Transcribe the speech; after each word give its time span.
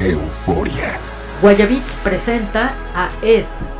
Euforia. 0.00 0.98
Guayabits 1.42 1.94
presenta 2.02 2.74
a 2.94 3.10
Ed. 3.22 3.79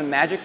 Some 0.00 0.08
magic? 0.08 0.40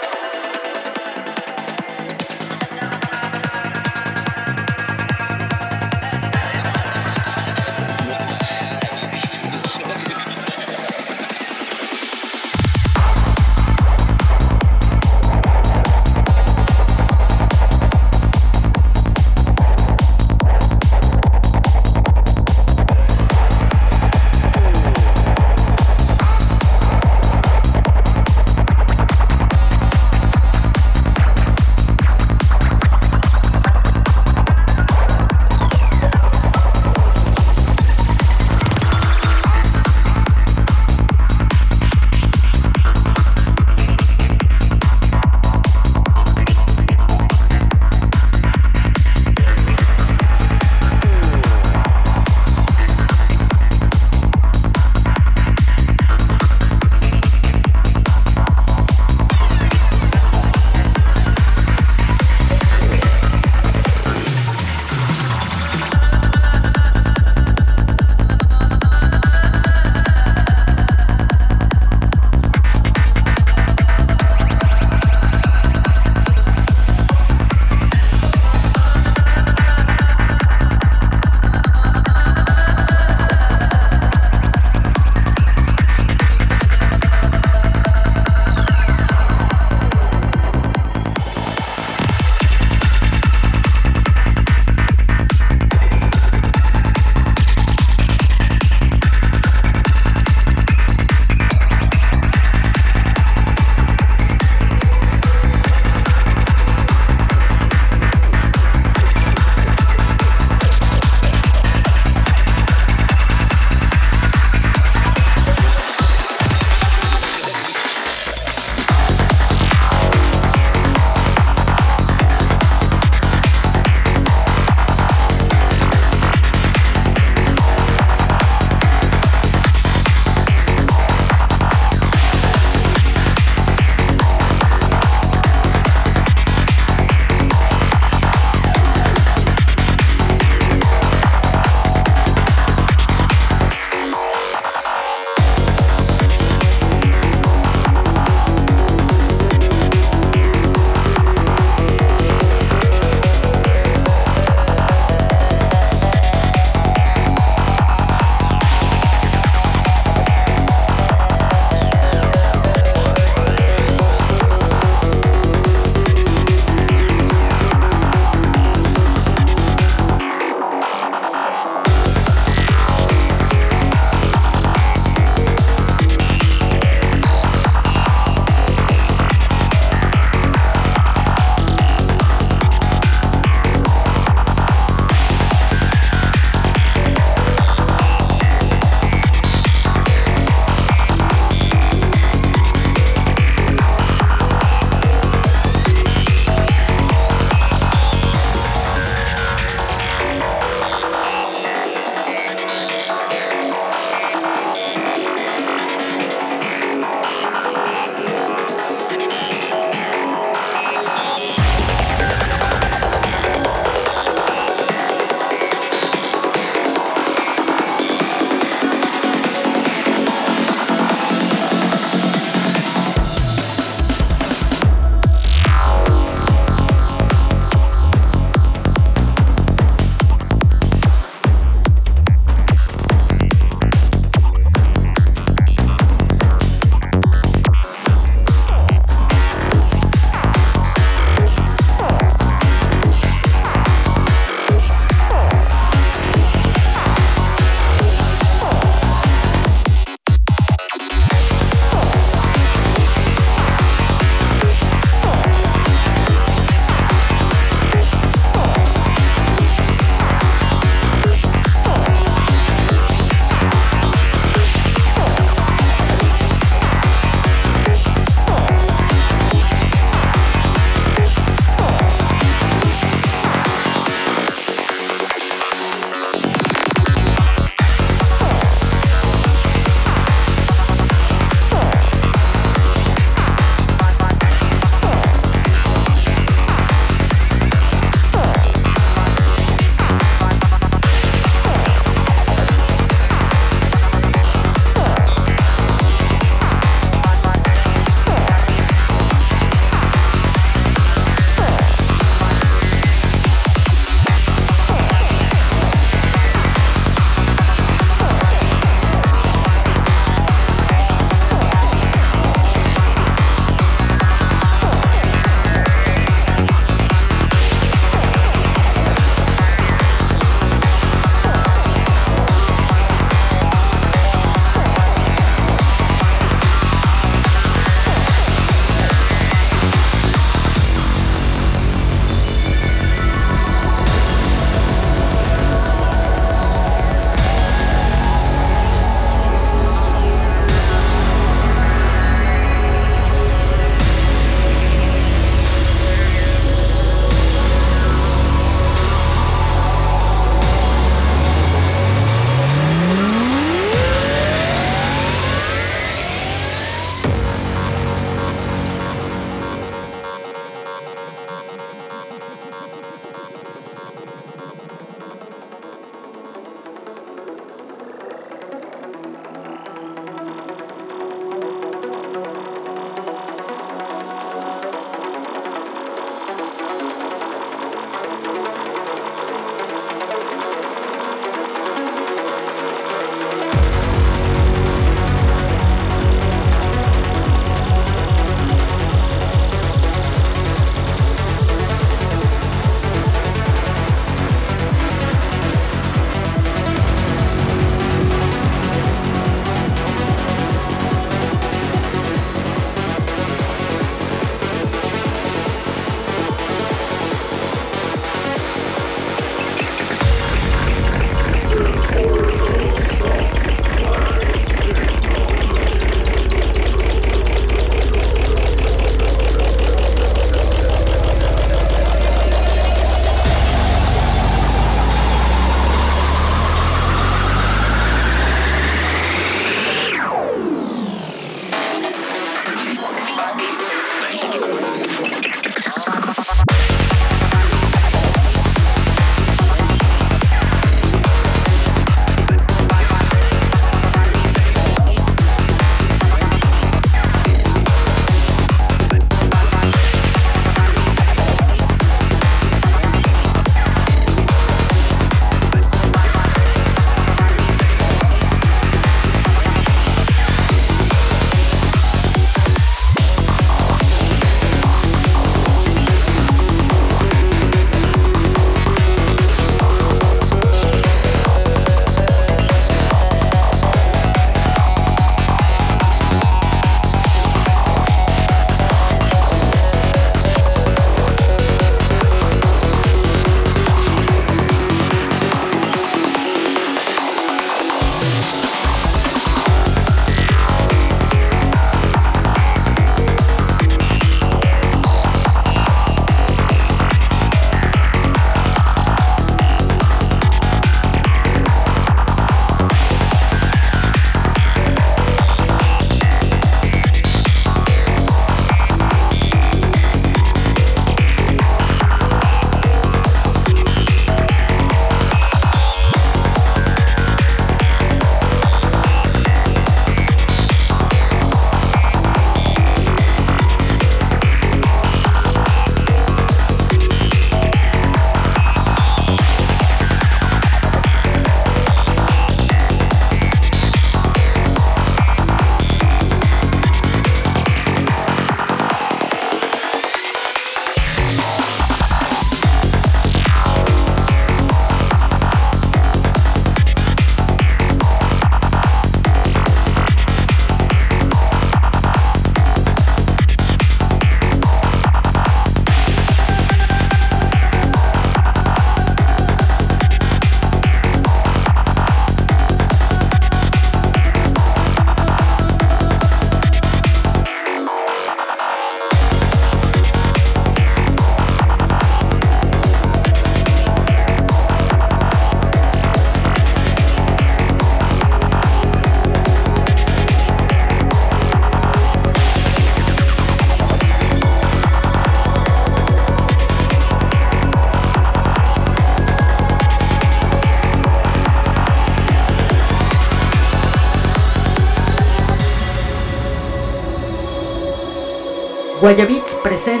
Guayabits 599.01 599.55
presenta. 599.63 600.00